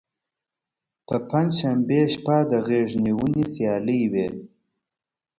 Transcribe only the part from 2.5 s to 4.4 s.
د غیږ نیونې سیالۍ وي.